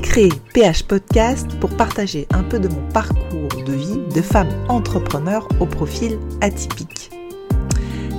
créé 0.00 0.30
PH 0.54 0.84
Podcast 0.84 1.46
pour 1.60 1.70
partager 1.70 2.26
un 2.30 2.42
peu 2.42 2.58
de 2.58 2.68
mon 2.68 2.82
parcours 2.92 3.48
de 3.66 3.72
vie 3.72 4.00
de 4.14 4.22
femme 4.22 4.48
entrepreneur 4.68 5.46
au 5.60 5.66
profil 5.66 6.18
atypique. 6.40 7.10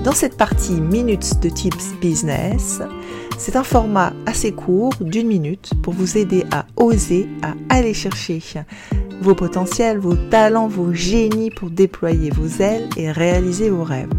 Dans 0.03 0.11
cette 0.11 0.37
partie 0.37 0.73
Minutes 0.73 1.39
de 1.41 1.49
Tips 1.49 1.93
Business, 2.01 2.81
c'est 3.37 3.55
un 3.55 3.63
format 3.63 4.13
assez 4.25 4.51
court 4.51 4.93
d'une 4.99 5.27
minute 5.27 5.71
pour 5.81 5.93
vous 5.93 6.17
aider 6.17 6.43
à 6.51 6.65
oser, 6.75 7.27
à 7.41 7.53
aller 7.69 7.93
chercher 7.93 8.41
vos 9.21 9.33
potentiels, 9.33 9.97
vos 9.97 10.15
talents, 10.15 10.67
vos 10.67 10.93
génies 10.93 11.51
pour 11.51 11.69
déployer 11.69 12.29
vos 12.29 12.61
ailes 12.61 12.89
et 12.97 13.11
réaliser 13.11 13.69
vos 13.69 13.83
rêves. 13.83 14.09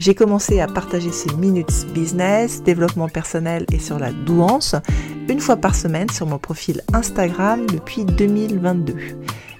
J'ai 0.00 0.14
commencé 0.14 0.60
à 0.60 0.66
partager 0.66 1.12
ces 1.12 1.30
minutes 1.34 1.86
business, 1.92 2.62
développement 2.62 3.10
personnel 3.10 3.66
et 3.70 3.78
sur 3.78 3.98
la 3.98 4.12
douance 4.12 4.74
une 5.30 5.40
fois 5.40 5.56
par 5.56 5.74
semaine 5.74 6.10
sur 6.10 6.26
mon 6.26 6.38
profil 6.38 6.82
Instagram 6.92 7.64
depuis 7.66 8.04
2022. 8.04 8.94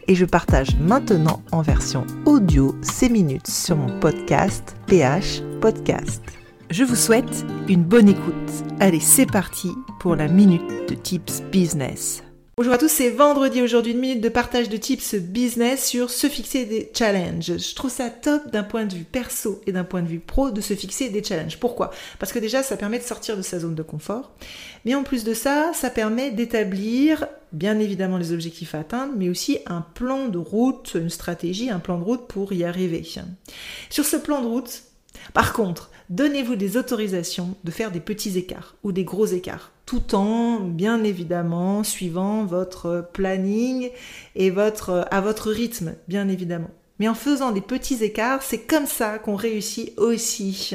Et 0.08 0.14
je 0.16 0.24
partage 0.24 0.76
maintenant 0.80 1.42
en 1.52 1.62
version 1.62 2.04
audio 2.26 2.74
ces 2.82 3.08
minutes 3.08 3.46
sur 3.46 3.76
mon 3.76 4.00
podcast 4.00 4.74
PH 4.86 5.42
Podcast. 5.60 6.22
Je 6.70 6.82
vous 6.82 6.96
souhaite 6.96 7.44
une 7.68 7.84
bonne 7.84 8.08
écoute. 8.08 8.34
Allez, 8.80 9.00
c'est 9.00 9.30
parti 9.30 9.70
pour 10.00 10.16
la 10.16 10.26
minute 10.26 10.88
de 10.88 10.94
Tips 10.94 11.42
Business. 11.52 12.24
Bonjour 12.60 12.74
à 12.74 12.78
tous, 12.78 12.90
c'est 12.90 13.08
vendredi 13.08 13.62
aujourd'hui, 13.62 13.92
une 13.92 14.00
minute 14.00 14.20
de 14.20 14.28
partage 14.28 14.68
de 14.68 14.76
tips 14.76 15.14
business 15.14 15.88
sur 15.88 16.10
se 16.10 16.26
fixer 16.26 16.66
des 16.66 16.92
challenges. 16.94 17.56
Je 17.56 17.74
trouve 17.74 17.90
ça 17.90 18.10
top 18.10 18.50
d'un 18.50 18.64
point 18.64 18.84
de 18.84 18.92
vue 18.92 19.04
perso 19.04 19.62
et 19.66 19.72
d'un 19.72 19.82
point 19.82 20.02
de 20.02 20.08
vue 20.08 20.18
pro 20.18 20.50
de 20.50 20.60
se 20.60 20.74
fixer 20.74 21.08
des 21.08 21.24
challenges. 21.24 21.58
Pourquoi? 21.58 21.90
Parce 22.18 22.34
que 22.34 22.38
déjà, 22.38 22.62
ça 22.62 22.76
permet 22.76 22.98
de 22.98 23.04
sortir 23.04 23.38
de 23.38 23.40
sa 23.40 23.60
zone 23.60 23.74
de 23.74 23.82
confort. 23.82 24.32
Mais 24.84 24.94
en 24.94 25.04
plus 25.04 25.24
de 25.24 25.32
ça, 25.32 25.72
ça 25.72 25.88
permet 25.88 26.32
d'établir 26.32 27.28
bien 27.52 27.78
évidemment 27.78 28.18
les 28.18 28.30
objectifs 28.30 28.74
à 28.74 28.80
atteindre, 28.80 29.14
mais 29.16 29.30
aussi 29.30 29.60
un 29.64 29.80
plan 29.80 30.28
de 30.28 30.36
route, 30.36 30.92
une 30.96 31.08
stratégie, 31.08 31.70
un 31.70 31.80
plan 31.80 31.98
de 31.98 32.04
route 32.04 32.26
pour 32.26 32.52
y 32.52 32.64
arriver. 32.64 33.02
Sur 33.88 34.04
ce 34.04 34.16
plan 34.18 34.42
de 34.42 34.46
route, 34.46 34.82
par 35.32 35.52
contre, 35.52 35.90
donnez-vous 36.08 36.56
des 36.56 36.76
autorisations 36.76 37.56
de 37.64 37.70
faire 37.70 37.90
des 37.90 38.00
petits 38.00 38.36
écarts 38.38 38.76
ou 38.82 38.92
des 38.92 39.04
gros 39.04 39.26
écarts, 39.26 39.72
tout 39.86 40.14
en, 40.14 40.60
bien 40.60 41.02
évidemment, 41.04 41.84
suivant 41.84 42.44
votre 42.44 43.08
planning 43.12 43.90
et 44.34 44.50
votre, 44.50 45.06
à 45.10 45.20
votre 45.20 45.50
rythme, 45.50 45.94
bien 46.08 46.28
évidemment. 46.28 46.70
Mais 47.00 47.08
en 47.08 47.14
faisant 47.14 47.50
des 47.50 47.62
petits 47.62 48.04
écarts, 48.04 48.42
c'est 48.42 48.58
comme 48.58 48.86
ça 48.86 49.18
qu'on 49.18 49.34
réussit 49.34 49.98
aussi 49.98 50.74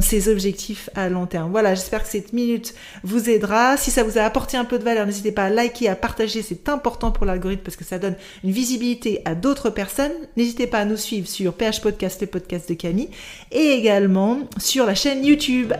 ses 0.00 0.28
objectifs 0.28 0.88
à 0.94 1.10
long 1.10 1.26
terme. 1.26 1.50
Voilà, 1.50 1.74
j'espère 1.74 2.02
que 2.02 2.08
cette 2.08 2.32
minute 2.32 2.74
vous 3.04 3.28
aidera. 3.28 3.76
Si 3.76 3.90
ça 3.90 4.02
vous 4.02 4.18
a 4.18 4.22
apporté 4.22 4.56
un 4.56 4.64
peu 4.64 4.78
de 4.78 4.84
valeur, 4.84 5.06
n'hésitez 5.06 5.30
pas 5.30 5.44
à 5.44 5.50
liker, 5.50 5.88
à 5.88 5.94
partager, 5.94 6.40
c'est 6.40 6.68
important 6.70 7.12
pour 7.12 7.26
l'algorithme 7.26 7.62
parce 7.62 7.76
que 7.76 7.84
ça 7.84 7.98
donne 7.98 8.16
une 8.42 8.50
visibilité 8.50 9.20
à 9.26 9.34
d'autres 9.34 9.68
personnes. 9.70 10.12
N'hésitez 10.38 10.66
pas 10.66 10.78
à 10.78 10.84
nous 10.86 10.96
suivre 10.96 11.28
sur 11.28 11.52
PH 11.52 11.82
Podcast, 11.82 12.20
le 12.22 12.26
podcast 12.26 12.68
de 12.68 12.74
Camille, 12.74 13.10
et 13.52 13.72
également 13.72 14.38
sur 14.56 14.86
la 14.86 14.94
chaîne 14.94 15.24
YouTube. 15.24 15.74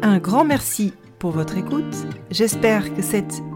Un 0.00 0.18
grand 0.18 0.44
merci 0.44 0.94
pour 1.18 1.32
votre 1.32 1.58
écoute. 1.58 1.94
J'espère 2.30 2.94
que 2.94 3.02
cette 3.02 3.42